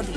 prírody. 0.00 0.16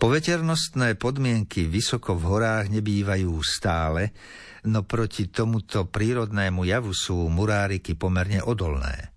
Poveternostné 0.00 1.00
podmienky 1.00 1.64
vysoko 1.64 2.12
v 2.20 2.24
horách 2.28 2.68
nebývajú 2.68 3.32
stále, 3.40 4.12
no 4.68 4.84
proti 4.84 5.32
tomuto 5.32 5.88
prírodnému 5.88 6.68
javu 6.68 6.92
sú 6.92 7.28
muráriky 7.32 7.96
pomerne 7.96 8.44
odolné. 8.44 9.12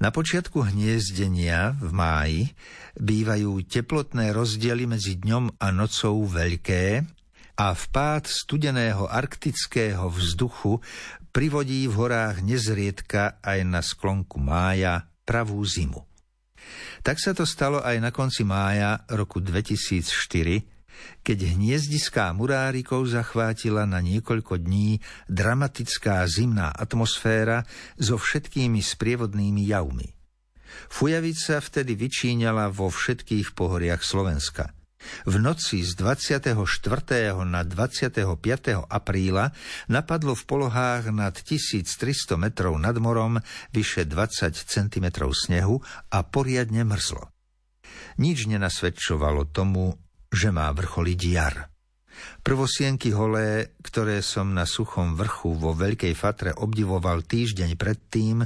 Na 0.00 0.08
počiatku 0.08 0.64
hniezdenia 0.64 1.76
v 1.76 1.90
máji 1.92 2.40
bývajú 2.96 3.64
teplotné 3.68 4.32
rozdiely 4.32 4.88
medzi 4.88 5.20
dňom 5.20 5.60
a 5.60 5.66
nocou 5.72 6.24
veľké 6.24 7.04
a 7.60 7.76
vpád 7.76 8.24
studeného 8.24 9.04
arktického 9.04 10.08
vzduchu 10.08 10.80
privodí 11.30 11.86
v 11.86 11.94
horách 11.94 12.42
nezriedka 12.42 13.38
aj 13.40 13.58
na 13.66 13.80
sklonku 13.80 14.36
mája 14.42 15.06
pravú 15.22 15.62
zimu. 15.62 16.02
Tak 17.00 17.16
sa 17.16 17.32
to 17.32 17.48
stalo 17.48 17.80
aj 17.80 17.96
na 18.02 18.10
konci 18.12 18.44
mája 18.44 19.02
roku 19.08 19.40
2004, 19.40 20.04
keď 21.24 21.38
hniezdiská 21.56 22.28
murárikov 22.36 23.08
zachvátila 23.08 23.88
na 23.88 24.04
niekoľko 24.04 24.60
dní 24.60 25.00
dramatická 25.32 26.20
zimná 26.28 26.68
atmosféra 26.68 27.64
so 27.96 28.20
všetkými 28.20 28.84
sprievodnými 28.84 29.64
javmi. 29.64 30.12
Fujavica 30.92 31.58
vtedy 31.58 31.96
vyčíňala 31.96 32.68
vo 32.68 32.92
všetkých 32.92 33.56
pohoriach 33.56 34.04
Slovenska– 34.04 34.70
v 35.24 35.34
noci 35.40 35.82
z 35.82 35.96
24. 35.96 36.54
na 37.44 37.62
25. 37.64 38.20
apríla 38.86 39.52
napadlo 39.88 40.36
v 40.36 40.42
polohách 40.44 41.10
nad 41.12 41.34
1300 41.34 42.36
metrov 42.36 42.76
nad 42.76 42.96
morom 43.00 43.40
vyše 43.72 44.04
20 44.04 44.54
cm 44.54 45.06
snehu 45.32 45.80
a 46.12 46.18
poriadne 46.24 46.84
mrzlo. 46.84 47.32
Nič 48.20 48.46
nenasvedčovalo 48.46 49.48
tomu, 49.50 49.96
že 50.30 50.52
má 50.52 50.70
vrcholiť 50.70 51.20
jar. 51.26 51.70
Prvosienky 52.44 53.16
holé, 53.16 53.76
ktoré 53.80 54.20
som 54.20 54.52
na 54.52 54.68
suchom 54.68 55.16
vrchu 55.16 55.56
vo 55.56 55.72
Veľkej 55.72 56.12
Fatre 56.12 56.52
obdivoval 56.52 57.24
týždeň 57.24 57.80
predtým, 57.80 58.44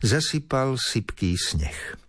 zasypal 0.00 0.80
sypký 0.80 1.36
sneh. 1.36 2.01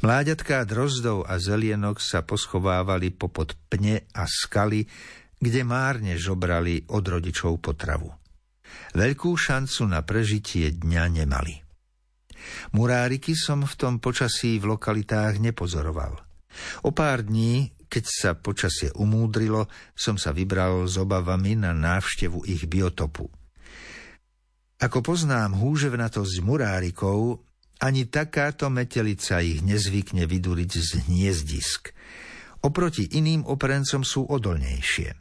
Mláďatká 0.00 0.64
drozdov 0.68 1.28
a 1.28 1.36
zelienok 1.38 1.98
sa 1.98 2.22
poschovávali 2.22 3.12
popod 3.12 3.56
pne 3.70 4.04
a 4.12 4.24
skaly, 4.28 4.86
kde 5.42 5.60
márne 5.66 6.14
žobrali 6.16 6.86
od 6.90 7.02
rodičov 7.02 7.58
potravu. 7.58 8.10
Veľkú 8.96 9.34
šancu 9.36 9.88
na 9.90 10.00
prežitie 10.06 10.72
dňa 10.72 11.04
nemali. 11.22 11.54
Muráriky 12.74 13.36
som 13.38 13.62
v 13.62 13.74
tom 13.78 13.94
počasí 14.02 14.58
v 14.58 14.74
lokalitách 14.74 15.38
nepozoroval. 15.38 16.18
O 16.84 16.90
pár 16.92 17.24
dní, 17.24 17.72
keď 17.86 18.04
sa 18.08 18.30
počasie 18.32 18.88
umúdrilo, 18.96 19.68
som 19.92 20.16
sa 20.16 20.32
vybral 20.32 20.88
s 20.88 20.96
obavami 20.96 21.56
na 21.56 21.76
návštevu 21.76 22.48
ich 22.48 22.64
biotopu. 22.64 23.28
Ako 24.82 24.98
poznám 25.04 25.54
húževnatosť 25.62 26.42
murárikov, 26.42 27.38
ani 27.82 28.06
takáto 28.06 28.70
metelica 28.70 29.42
ich 29.42 29.58
nezvykne 29.66 30.30
vyduriť 30.30 30.72
z 30.78 30.90
hniezdisk. 31.10 31.90
Oproti 32.62 33.10
iným 33.18 33.42
operencom 33.42 34.06
sú 34.06 34.22
odolnejšie. 34.30 35.18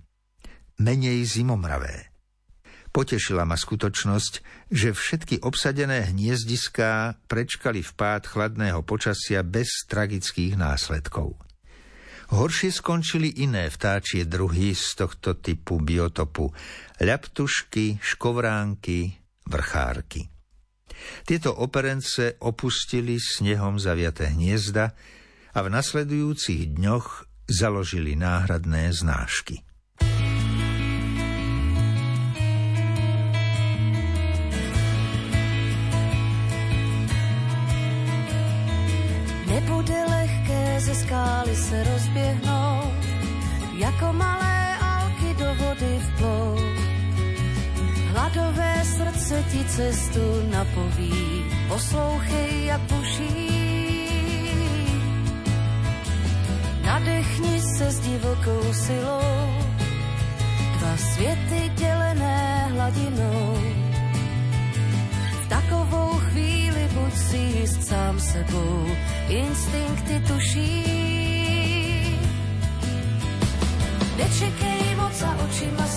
Menej 0.86 1.26
zimomravé. 1.26 2.14
Potešila 2.92 3.48
ma 3.48 3.58
skutočnosť, 3.58 4.34
že 4.70 4.94
všetky 4.94 5.42
obsadené 5.42 6.12
hniezdiská 6.12 7.18
prečkali 7.26 7.82
vpád 7.82 8.30
chladného 8.30 8.84
počasia 8.86 9.42
bez 9.42 9.88
tragických 9.88 10.60
následkov. 10.60 11.40
Horšie 12.32 12.72
skončili 12.72 13.44
iné 13.44 13.68
vtáčie 13.68 14.24
druhy 14.24 14.72
z 14.72 15.04
tohto 15.04 15.36
typu 15.40 15.84
biotopu. 15.84 16.52
Ľaptušky, 17.04 18.00
škovránky, 18.00 19.20
vrchárky. 19.48 20.31
Tieto 21.26 21.54
operence 21.56 22.36
opustili 22.40 23.18
snehom 23.20 23.80
zaviaté 23.80 24.32
hniezda 24.32 24.92
a 25.52 25.60
v 25.62 25.68
nasledujúcich 25.70 26.78
dňoch 26.78 27.26
založili 27.52 28.16
náhradné 28.16 28.94
znášky. 28.96 29.60
Nebude 39.52 40.00
lehké 40.10 40.80
ze 40.80 40.96
skály 40.96 41.56
se 41.56 41.84
rozběhnout, 41.84 43.04
jako 43.78 44.14
malé 44.14 44.51
srdce 49.32 49.44
ti 49.52 49.64
cestu 49.66 50.24
napoví, 50.52 51.46
poslouchej, 51.68 52.66
jak 52.66 52.82
buší. 52.82 53.62
Nadechni 56.86 57.62
se 57.78 57.92
s 57.92 58.00
divokou 58.00 58.74
silou, 58.74 59.48
dva 60.80 60.98
světy 60.98 61.72
dělené 61.76 62.68
hladinou. 62.72 63.58
V 65.44 65.50
takovou 65.50 66.20
chvíli 66.20 66.90
buď 66.94 67.14
si 67.14 67.38
jist 67.38 67.88
sám 67.88 68.20
sebou, 68.20 68.88
instinkty 69.30 70.20
tuší. 70.28 70.84
Nečekej 74.18 74.96
moc 74.96 75.22
a 75.22 75.32
očima 75.46 75.88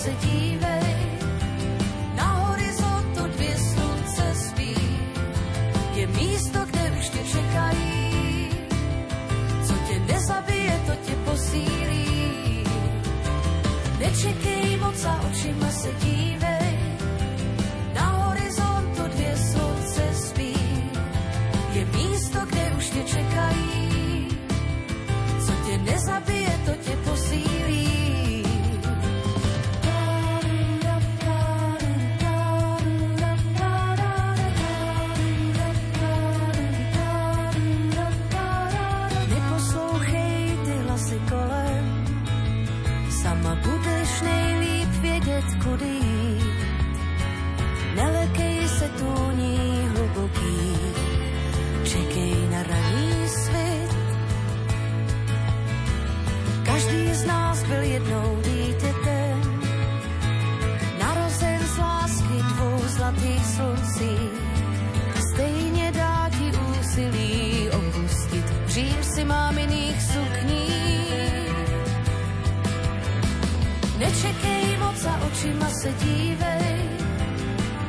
očima 75.45 75.69
se 75.69 75.93
dívej, 76.05 76.79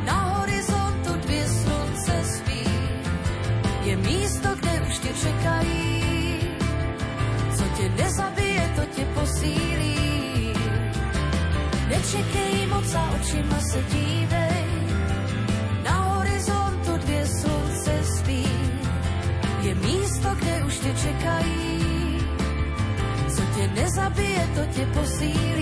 na 0.05 0.13
horizontu 0.13 1.13
dvě 1.27 1.45
slunce 1.49 2.25
spí. 2.25 2.65
Je 3.85 3.97
místo, 3.97 4.49
kde 4.61 4.81
už 4.89 4.99
tě 4.99 5.09
čekají, 5.09 6.41
co 7.57 7.65
tě 7.77 7.89
nezabije, 8.03 8.73
to 8.77 8.83
tě 8.97 9.05
posílí. 9.15 10.53
Nečekej 11.89 12.67
moc 12.67 12.95
a 12.95 13.11
očima 13.11 13.59
se 13.61 13.83
dívej, 13.83 14.06
tě 20.87 21.09
čekají, 21.09 22.19
co 23.37 23.43
tě 23.55 23.69
nezabije, 23.69 24.49
to 24.55 24.61
tě 24.75 24.87
posílí. 24.87 25.56